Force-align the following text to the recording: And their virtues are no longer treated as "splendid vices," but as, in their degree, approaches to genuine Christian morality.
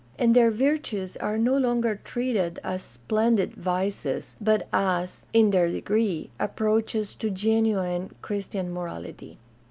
And 0.17 0.35
their 0.35 0.49
virtues 0.49 1.15
are 1.17 1.37
no 1.37 1.55
longer 1.55 2.01
treated 2.03 2.57
as 2.63 2.81
"splendid 2.81 3.53
vices," 3.55 4.35
but 4.41 4.67
as, 4.73 5.27
in 5.31 5.51
their 5.51 5.69
degree, 5.69 6.31
approaches 6.39 7.13
to 7.13 7.29
genuine 7.29 8.09
Christian 8.23 8.71
morality. 8.73 9.37